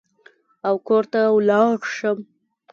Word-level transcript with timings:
او 0.67 0.75
کور 0.87 1.03
ته 1.11 1.19
ولاړ 1.35 1.77
شم. 1.95 2.17